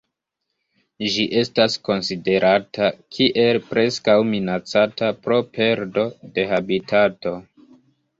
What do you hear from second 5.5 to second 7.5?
perdo de habitato.